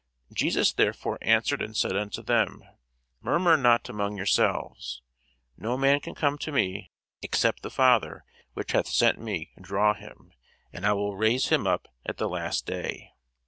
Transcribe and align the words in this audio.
Jesus 0.33 0.73
therefore 0.73 1.19
answered 1.21 1.61
and 1.61 1.77
said 1.77 1.95
unto 1.95 2.23
them, 2.23 2.63
Murmur 3.21 3.55
not 3.55 3.87
among 3.87 4.17
yourselves. 4.17 5.03
No 5.57 5.77
man 5.77 5.99
can 5.99 6.15
come 6.15 6.39
to 6.39 6.51
me, 6.51 6.91
except 7.21 7.61
the 7.61 7.69
Father 7.69 8.25
which 8.55 8.71
hath 8.71 8.87
sent 8.87 9.19
me 9.19 9.51
draw 9.61 9.93
him: 9.93 10.33
and 10.73 10.87
I 10.87 10.93
will 10.93 11.15
raise 11.17 11.49
him 11.49 11.67
up 11.67 11.87
at 12.03 12.17
the 12.17 12.27
last 12.27 12.65
day. 12.65 13.11